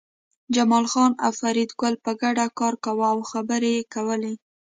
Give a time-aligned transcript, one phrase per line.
[0.55, 4.33] جمال خان او فریدګل په ګډه کار کاوه او خبرې یې کولې